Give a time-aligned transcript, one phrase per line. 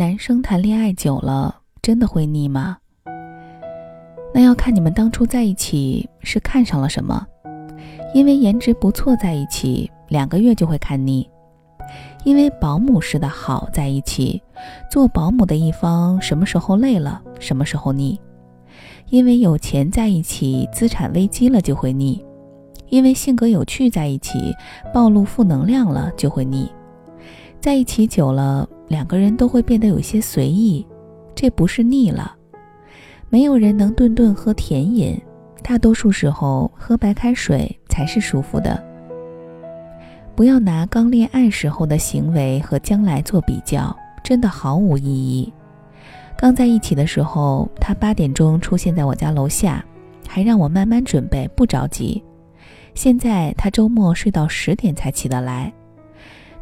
[0.00, 2.78] 男生谈恋爱久了真的会腻吗？
[4.32, 7.26] 那要看你们当初在一起是看上了什么。
[8.14, 11.28] 因为颜值不错在一起，两个月就会看腻；
[12.24, 14.42] 因为保姆似的好在一起，
[14.90, 18.18] 做保姆的一方什么时候累了，什么时候腻；
[19.10, 22.24] 因为有钱在一起，资产危机了就会腻；
[22.88, 24.56] 因为性格有趣在一起，
[24.94, 26.72] 暴露负能量了就会腻。
[27.60, 28.66] 在一起久了。
[28.90, 30.84] 两个人都会变得有些随意，
[31.32, 32.34] 这不是腻了。
[33.28, 35.16] 没有人能顿顿喝甜饮，
[35.62, 38.82] 大多数时候喝白开水才是舒服的。
[40.34, 45.52] 不要拿刚恋爱时候的行为和将来做比较，真的毫无意义。
[46.36, 49.84] 刚在一起的时候，他八点钟出现在我家楼下，
[50.26, 52.20] 还让我慢慢准备，不着急。
[52.94, 55.72] 现在他周末睡到十点才起得来。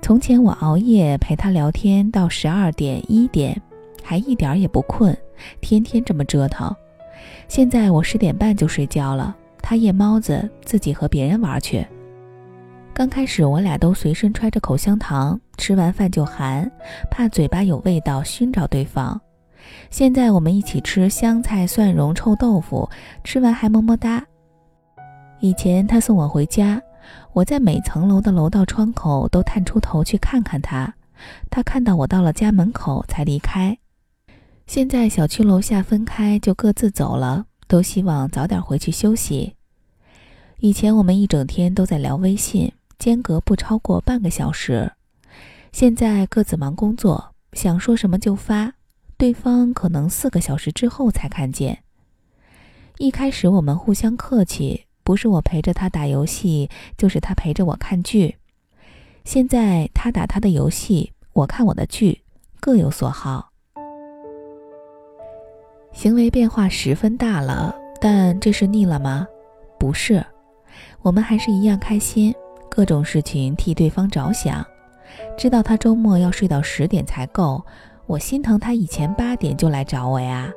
[0.01, 3.61] 从前我熬夜陪他聊天到十二点一点，
[4.03, 5.17] 还一点也不困，
[5.61, 6.75] 天天这么折腾。
[7.47, 11.87] 现在我十点半就睡觉了，他夜猫子自己和别人玩去。
[12.95, 16.71] 刚开始我俩都随身揣着口香糖，吃完饭就含，
[17.11, 19.21] 怕嘴巴有味道熏着对方。
[19.91, 22.89] 现在我们一起吃香菜蒜蓉臭豆腐，
[23.25, 24.25] 吃完还么么哒。
[25.41, 26.81] 以前他送我回家。
[27.33, 30.95] 我在每层楼的楼道窗口都探出头去看看他，
[31.51, 33.79] 他看到我到了家门口才离开。
[34.67, 39.55] 现在小区楼下分开就各自走了，都希望早点回去休息。
[40.59, 44.93] 以前我们一整天都在聊微信，间隔不超过半个小时。
[45.71, 48.73] 现在各自忙工作，想说什么就发，
[49.17, 51.85] 对方可能四个小时之后才看见。
[52.99, 54.88] 一开始我们互相客气。
[55.09, 58.37] 不是我陪着他打游戏，就是他陪着我看剧。
[59.25, 62.21] 现在他打他的游戏，我看我的剧，
[62.61, 63.49] 各有所好。
[65.95, 69.27] 行为变化十分大了，但这是腻了吗？
[69.79, 70.23] 不是，
[71.01, 72.35] 我们还是一样开心，
[72.69, 74.63] 各种事情替对方着想。
[75.39, 77.65] 知道他周末要睡到十点才够，
[78.05, 80.53] 我心疼他以前八点就来找我呀。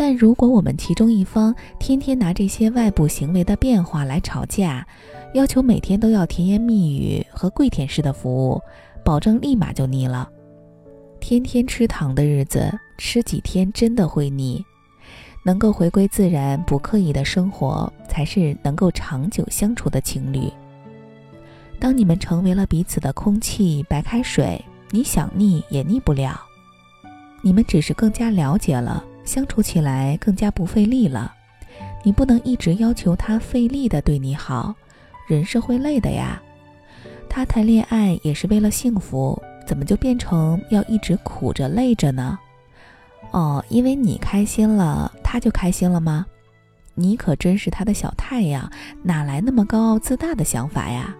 [0.00, 4.86] 但如果我们其中一方天天拿这些外部行为的变化来吵架，
[5.34, 8.62] 要求每天都要甜言蜜语和跪舔式的服务，
[9.04, 10.26] 保证立马就腻了。
[11.20, 14.64] 天天吃糖的日子，吃几天真的会腻。
[15.44, 20.50] 能够回归自然、不刻意的生活，才是能够长久相处的情侣。
[21.78, 26.40] 当你们成为了彼此的空气、白开水，你想腻也腻不了。
[27.42, 29.04] 你们只是更加了解了。
[29.24, 31.32] 相处起来更加不费力了，
[32.02, 34.74] 你不能一直要求他费力的对你好，
[35.28, 36.40] 人是会累的呀。
[37.28, 42.38] 他谈恋爱也是为了幸福，怎么就变成要一直苦着累着呢？
[43.30, 46.26] 哦，因为你开心了，他就开心了吗？
[46.96, 48.68] 你可真是他的小太阳，
[49.02, 51.14] 哪来那么高傲自大的想法呀？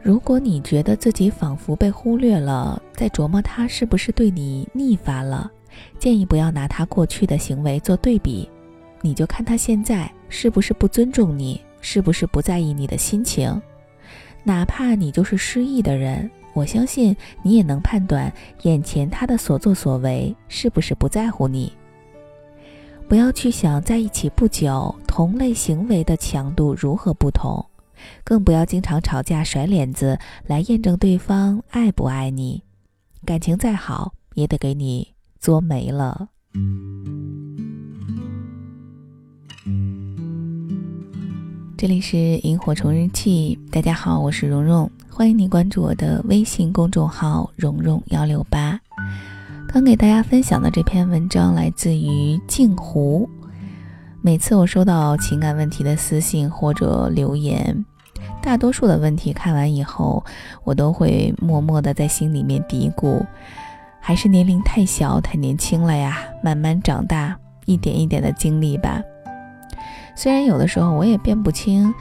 [0.00, 5.50] 如果你觉得自己仿佛被忽略了，在琢磨他是不是对你腻烦了。
[5.98, 8.48] 建议不要拿他过去的行为做对比，
[9.00, 13.60] 你就看他现在是不是不尊重你，是不是不在意你的心情。
[14.44, 21.72] 哪怕你就是失忆的人，我相信你也能判断眼前他的所作所为是不是不在乎你。
[23.08, 27.64] 不要去想在一起不久同类行为的强度如何不同，
[28.22, 32.62] 更不要经常吵架甩脸子来验证对方爱不爱你。
[33.24, 35.17] 感情再好也得给你。
[35.40, 36.28] 作没了。
[41.76, 48.78] 这里是萤火虫日记，大家好，我是蓉蓉，欢迎您关注我的微信公众号蓉蓉幺六八。
[49.68, 53.28] 刚给大家分享的这篇文章来自于镜湖。
[54.20, 57.84] 每次我收到情感问题的私信或者留言，
[58.42, 60.24] 大多数的问题看完以后，
[60.64, 63.24] 我都会默默的在心里面嘀咕。
[64.08, 69.02] 还是年龄太小、太年轻了呀，慢慢长大，一点一点的经历吧。
[70.16, 71.92] 虽然有的时候我也辨不清，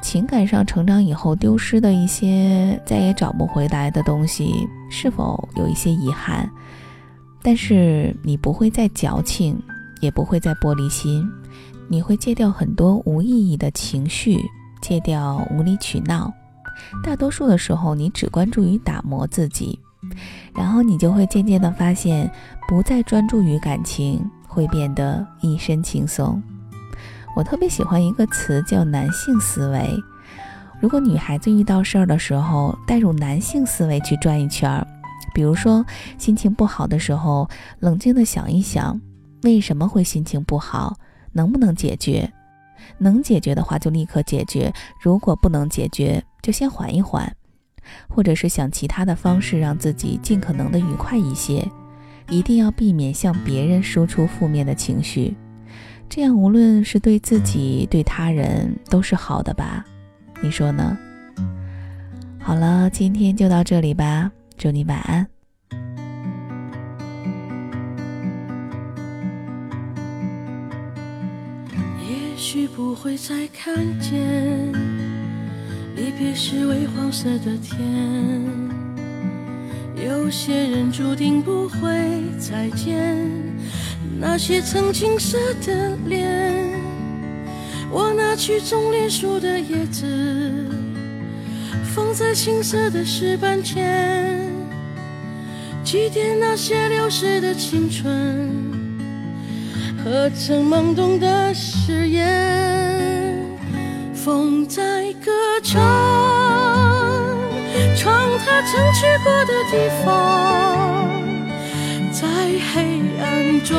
[0.00, 6.48] 情感上成长以后丢失的一些再也找不回来的东西是否有一些遗憾，
[7.42, 9.60] 但是你不会再矫情，
[10.00, 11.28] 也不会再玻璃心，
[11.88, 14.38] 你会戒掉很多无意义的情绪，
[14.80, 16.32] 戒掉无理取闹。
[17.02, 19.76] 大多数的时候，你只关注于打磨自己。
[20.54, 22.30] 然后你就会渐渐的发现，
[22.66, 26.42] 不再专注于感情，会变得一身轻松。
[27.36, 29.96] 我特别喜欢一个词叫男性思维。
[30.80, 34.86] 如果女孩子遇到事儿的时候，带入男性思维去转一圈儿，
[35.34, 35.84] 比如说，
[36.18, 37.48] 心情不好的时候，
[37.80, 39.00] 冷静的想一想，
[39.42, 40.96] 为什么会心情不好，
[41.32, 42.32] 能不能解决？
[42.96, 47.30] 能解决的话就立刻解决，如果不能解决，就先缓一缓，
[48.08, 51.66] 或者是想其他的方式让自己尽可能的愉快一些。
[52.30, 55.34] 一定要避免向别人输出负面的情绪，
[56.10, 59.82] 这样无论是对自己对他人都是好的吧？
[60.42, 60.98] 你说呢？
[62.38, 65.26] 好了，今天就到这里吧，祝你晚安。
[72.10, 74.70] 也许不会再看见，
[75.98, 77.76] 离别时微黄色的天。
[79.96, 83.26] 有些人注定不会再见，
[84.20, 85.36] 那些曾青涩
[85.66, 86.24] 的脸。
[87.90, 90.06] 我拿去种莲树的叶子，
[91.82, 94.38] 放在青涩的石板前，
[95.82, 98.48] 祭奠那些流逝的青春
[100.04, 103.17] 和曾懵懂的誓言。
[104.24, 104.82] 风在
[105.24, 105.30] 歌
[105.62, 105.80] 唱。
[107.96, 110.06] 唱他曾去过的地方，
[112.12, 112.26] 在
[112.72, 112.74] 黑
[113.20, 113.24] 暗
[113.64, 113.76] 中，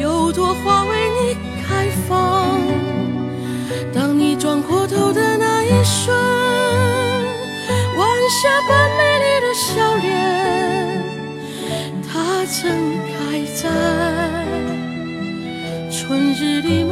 [0.00, 2.60] 有朵花为你开放。
[3.92, 6.16] 当你转过头的那一瞬，
[7.98, 10.06] 晚霞般美丽的笑脸，
[12.08, 12.62] 它曾
[13.10, 13.62] 开在
[15.90, 16.83] 春日里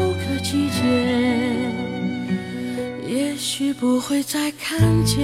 [3.54, 5.20] 许不会再看见，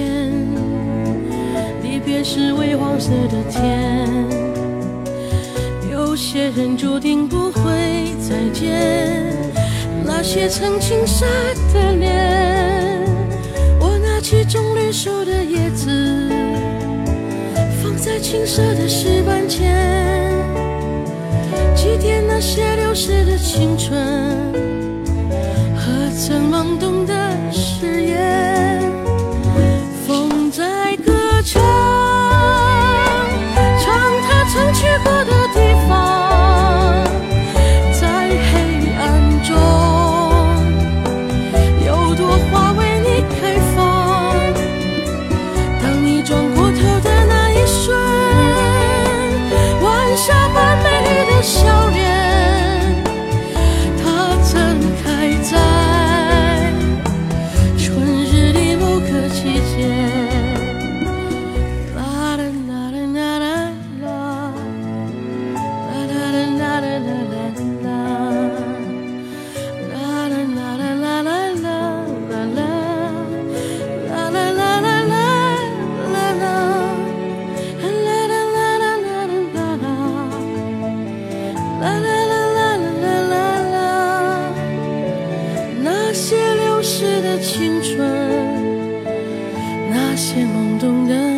[1.81, 4.07] 离别时微黄色的天。
[5.91, 9.35] 有些人注定不会再见，
[10.05, 11.25] 那些曾青涩
[11.73, 13.03] 的脸。
[13.79, 15.89] 我拿起种绿树的叶子，
[17.81, 19.75] 放在青涩的石板前，
[21.75, 24.28] 祭奠那些流逝的青春。
[86.99, 87.97] 时的青春
[89.89, 91.28] 那些懵懂的